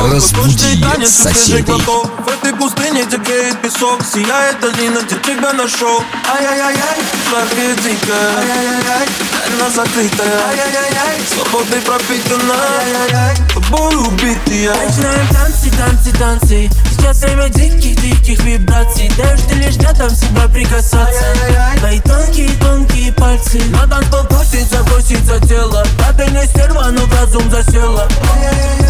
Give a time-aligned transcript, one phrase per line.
[0.00, 1.62] Разбуди соседей.
[1.72, 6.02] В этой пустыне текает песок Сияет долина, где тебя нашел.
[6.32, 9.08] Ай-яй-яй-яй, дикая Ай-яй-яй-яй,
[9.54, 10.46] она закрытая.
[10.48, 16.70] Ай-яй-яй-яй, свободой пропитана Ай-яй-яй, тобой убитая Начинаем танцы, танцы, танцы
[17.02, 21.24] Сейчас время диких-диких вибраций ты лишь рядом себя прикасаться?
[21.78, 27.50] Твои тонкие-тонкие пальцы На танцпол просит заброситься тело Да ты не стерва, но в разум
[27.50, 28.06] засела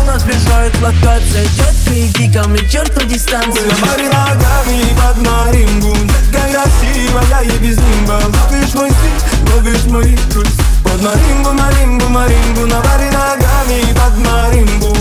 [0.06, 5.96] Нас бежает локация Четкие гиками, черту дистанцию Мари ногами под маримбу
[6.30, 8.20] Такая красивая и без нимба.
[8.50, 10.52] Ловишь мой стиль, ловишь мой импульс
[10.84, 14.92] Под маримбу, маримбу, маримбу На баре ногами под маримбу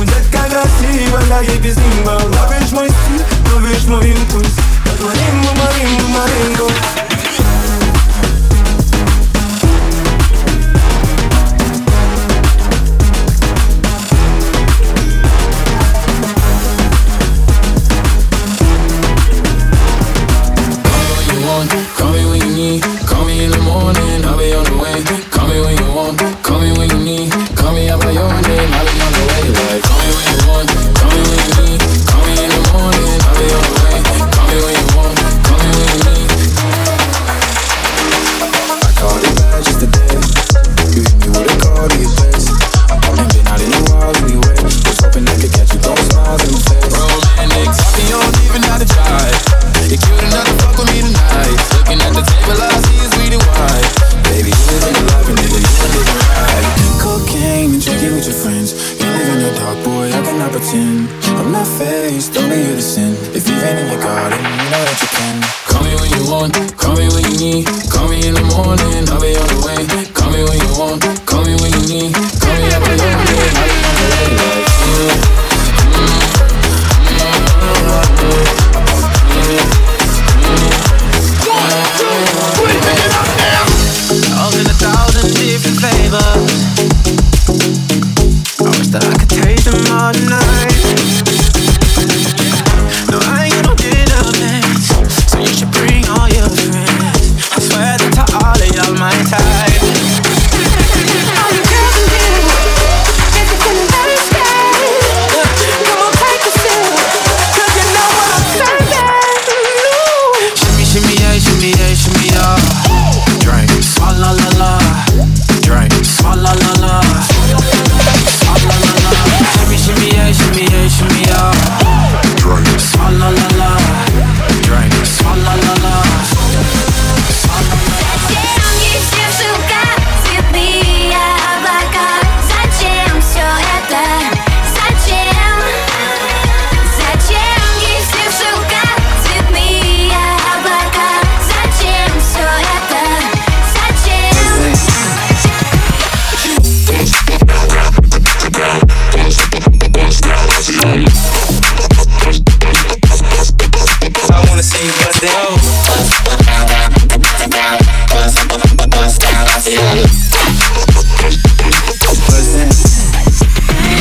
[0.52, 3.26] Детка красивая и без нимба Ловишь мой стиль,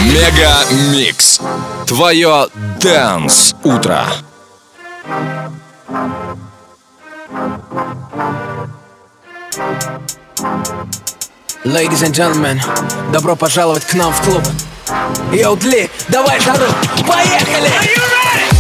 [0.04, 1.41] Мегамикс.
[1.86, 2.48] Твое
[2.81, 4.04] Дэнс Утро.
[11.64, 12.60] Ladies and gentlemen,
[13.12, 14.42] добро пожаловать к нам в клуб.
[15.32, 16.66] Йоу, Дли, давай жару,
[17.06, 17.70] поехали!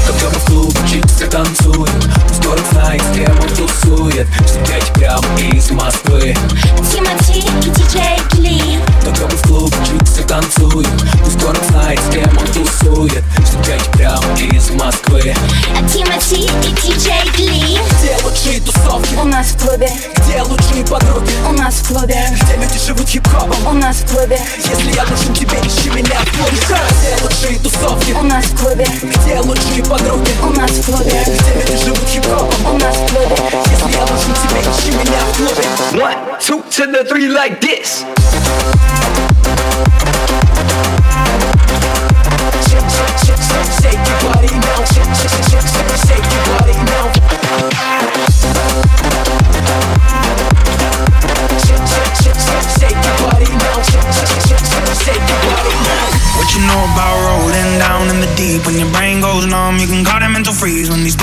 [0.06, 2.29] Мы в клубчик все танцуем
[2.72, 4.26] Знает, с кем тусует.
[4.46, 6.34] Что пять прям из Москвы.
[6.92, 10.90] Тимати и диджей Кли Когда мы в клубчик все танцуем
[11.24, 13.22] Пусть город знает, с кем тусует.
[13.46, 15.34] Что пять прям из Москвы.
[15.92, 19.14] Тимати и диджей Кли Где лучшие тусовки?
[19.14, 21.30] У нас в клубе, Где лучшие подруги?
[21.48, 23.66] у нас в клубе, Где люди живут хип-хопом?
[23.68, 26.56] у нас в клубе, Если я нужен тебе, ищи меня в клубе.
[26.60, 28.12] Где лучшие тусовки?
[28.12, 30.30] у нас в клубе, Где лучшие подруги?
[30.42, 31.89] у нас в клубе, Где люди живут
[34.66, 38.04] and One, two to the three like this.
[43.80, 44.84] Shake your body now.
[44.84, 45.08] Shake
[46.30, 47.08] your body now.
[55.00, 56.20] Shake your body now.
[56.36, 59.09] What you know about rolling down in the deep when your brain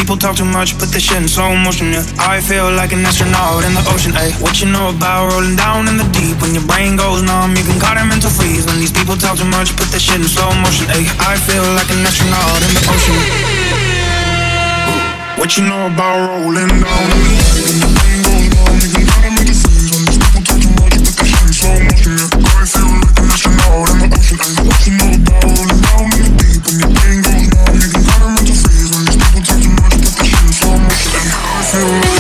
[0.08, 1.92] people talk too much, put the shit in slow motion.
[1.92, 4.16] Yeah, I feel like an astronaut in the ocean.
[4.16, 7.52] Ay, what you know about rolling down in the deep when your brain goes numb?
[7.60, 10.24] You can call it mental freeze when these people talk too much, put the shit
[10.24, 10.88] in slow motion.
[10.96, 13.20] Ay, I feel like an astronaut in the ocean.
[15.36, 18.80] What you know about rolling down in the deep when your brain goes numb?
[18.80, 21.44] You can call it mental freeze when these people talk too much, put the shit
[21.44, 22.08] in slow motion.
[22.48, 24.40] I feel like an astronaut in the ocean.
[24.56, 25.67] Ay, what you know about
[31.78, 32.17] through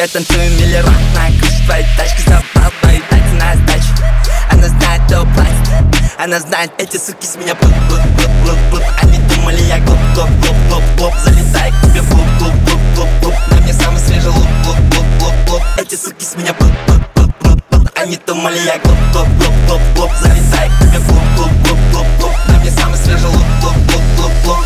[0.00, 3.92] Я танцую миллион на крыше твоей тачки Забрал твои тайцы на сдачу
[4.50, 8.82] Она знает, кто платит Она знает, эти суки с меня плут, плут, плут, плут, плут
[9.02, 12.80] Они думали, я глуп, глуп, глуп, глуп, глуп Залетай к тебе в клуб, клуб, клуб,
[12.94, 16.54] клуб, клуб На мне самый свежий лук, лук, лук, лук, лук Эти суки с меня
[16.54, 20.80] плут, плут, плут, плут, плут Они думали, я глуп, глуп, глуп, глуп, глуп Залетай к
[20.80, 24.32] тебе в клуб, клуб, клуб, клуб, клуб На мне самый свежий лук, лук, лук, лук,
[24.46, 24.64] лук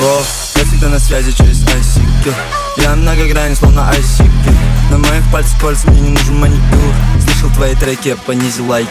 [0.00, 0.51] О,
[0.82, 2.34] всегда на связи через ICQ
[2.78, 4.56] Я многогранен, словно ICQ
[4.90, 6.94] На моих пальцах кольца, мне не нужен маникюр.
[7.22, 8.88] Слышал твои треки, я понизил IQ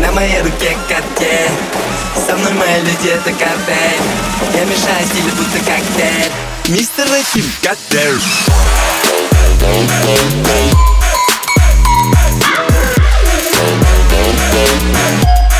[0.00, 1.50] На моей руке карте
[2.14, 4.00] Со мной мои люди, это картель
[4.54, 6.30] Я мешаю стилю, будто коктейль.
[6.68, 8.20] Мистер Рахим, коктейль.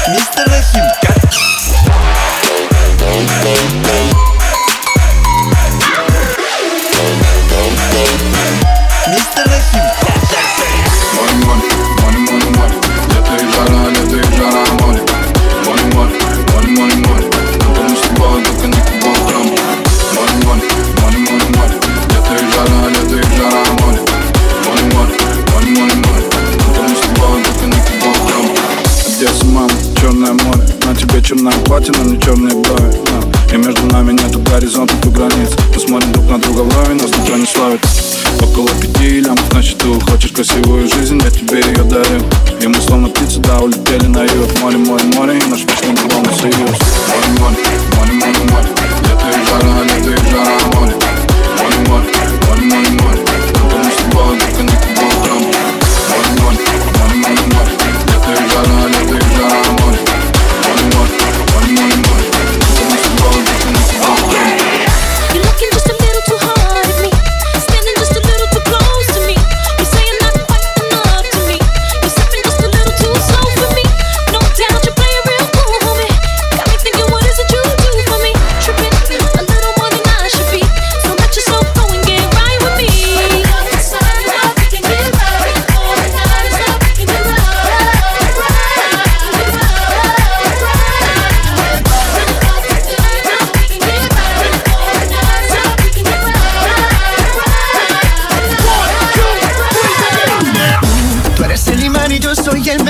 [0.08, 1.34] Мистер Рахим, коктейль
[31.24, 33.54] На тебе черная платье, на черные брови а.
[33.54, 35.52] И между нами нету горизонтов и границ.
[35.74, 37.80] Мы смотрим друг на друга лаве, нас никто не славит.
[38.42, 42.20] Около пяти лямов на счету Хочешь красивую жизнь, я тебе ее дарю.
[42.60, 44.60] И мы словно птицы, да, улетели на юг.
[44.60, 46.58] Море, море, море, и наш вечный главный союз.
[46.58, 47.56] Море, море,
[47.96, 48.68] море, море, море.
[49.08, 50.94] Лето и жара, лето и жара, море.
[51.58, 52.08] Море, море,
[52.48, 53.18] море, море, море.
[53.54, 54.83] Только не слова, только не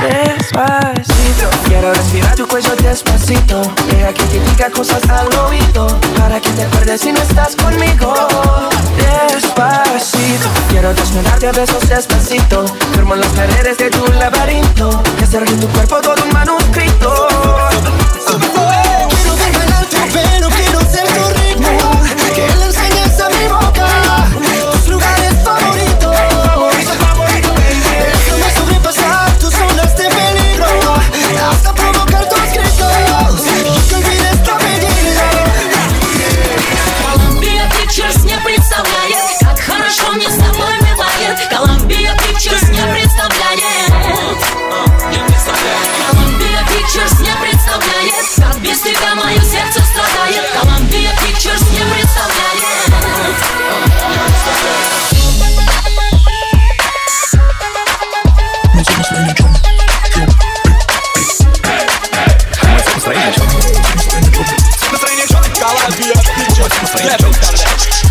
[0.00, 1.50] despacito.
[1.66, 3.62] Quiero respirar tu cuello despacito.
[3.90, 5.86] Deja que te diga cosas al oído
[6.18, 8.14] Para que te acuerdes si no estás conmigo.
[8.96, 10.48] Despacito.
[10.68, 12.64] Quiero desnudarte a besos despacito.
[12.94, 15.02] Firmo las paredes de tu laberinto.
[15.20, 17.28] Y hacer tu cuerpo todo un manuscrito.
[58.76, 59.56] Настроение черное.
[64.92, 65.50] Настроение черное.
[65.58, 66.14] Голландия.
[66.82, 68.05] Настроение черное.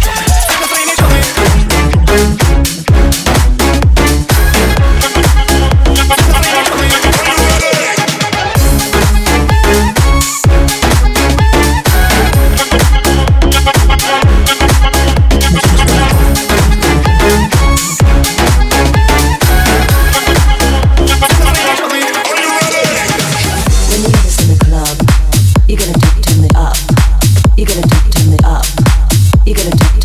[29.45, 30.04] You gotta talk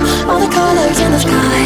[0.51, 1.60] colors in the sky.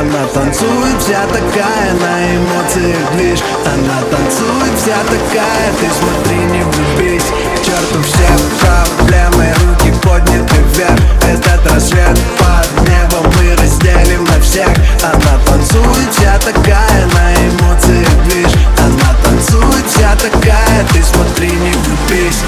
[0.00, 7.22] Она танцует вся такая, на эмоциях движ Она танцует вся такая, ты смотри, не влюбись
[7.22, 8.26] К черту все
[8.58, 10.98] проблемы, руки подняты вверх.
[11.22, 14.68] Этот рассвет под небом мы разделим на всех.
[15.00, 22.42] Она танцует вся такая, на эмоциях движ Она танцует вся такая, ты смотри, не влюбись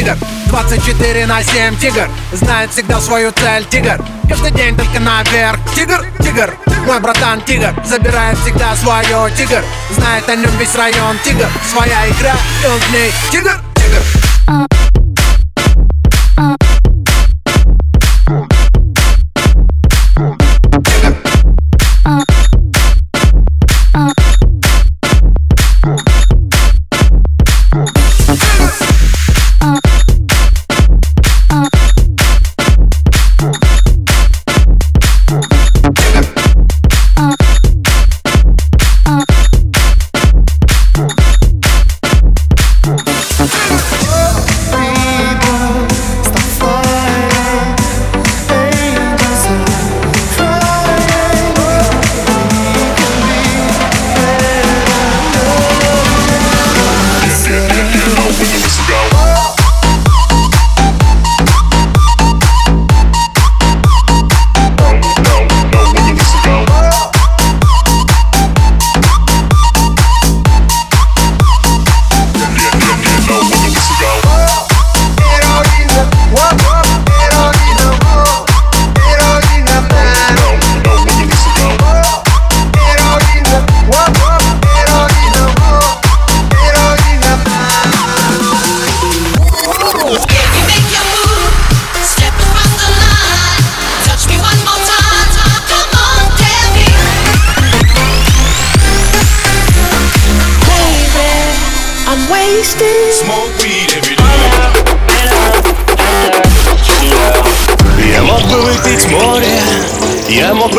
[0.00, 0.16] тигр.
[0.46, 2.08] 24 на 7 тигр.
[2.32, 4.02] Знает всегда свою цель тигр.
[4.28, 5.58] Каждый день только наверх.
[5.74, 6.54] Тигр, тигр
[6.86, 7.74] Мой братан тигр.
[7.84, 9.62] Забирает всегда свое тигр.
[9.90, 11.48] Знает о нем весь район тигр.
[11.70, 12.34] Своя игра
[12.64, 13.12] и он в ней.
[13.30, 14.79] Тигр, тигр